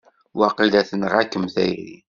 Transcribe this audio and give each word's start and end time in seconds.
Waqila 0.39 0.81
tenɣa-kem 0.89 1.45
tayri! 1.55 1.97